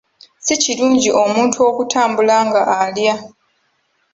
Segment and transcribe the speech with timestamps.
[0.45, 3.15] Si kirungi omuntu okutambula nga alya.